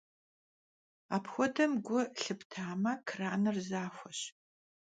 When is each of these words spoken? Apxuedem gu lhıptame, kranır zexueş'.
Apxuedem 1.15 1.71
gu 1.85 1.99
lhıptame, 2.21 2.93
kranır 3.07 3.57
zexueş'. 3.69 4.25